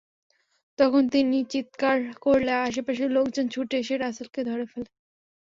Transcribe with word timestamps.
তখন 0.79 1.03
তিনি 1.09 1.37
চিৎকার 1.51 1.97
করলে 2.21 2.53
আশপাশের 2.61 3.09
লোকজন 3.11 3.45
ছুটে 3.49 3.75
এসে 3.79 3.95
রাসেলকে 3.97 4.41
ধরে 4.43 4.65
ফেলে। 4.65 4.89